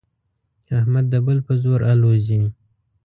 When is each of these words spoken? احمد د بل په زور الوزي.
احمد 0.77 1.05
د 1.13 1.15
بل 1.25 1.37
په 1.47 1.53
زور 1.63 1.79
الوزي. 1.91 2.41